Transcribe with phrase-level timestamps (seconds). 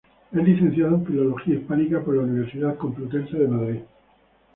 [0.31, 3.79] Es licenciado en Filología hispánica por la Universidad Complutense de Madrid.